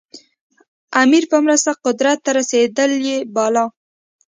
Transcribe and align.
امیر 1.01 1.23
په 1.31 1.37
مرسته 1.45 1.71
قدرت 1.85 2.17
ته 2.25 2.29
رسېدلی 2.37 3.15
باله. 3.35 3.65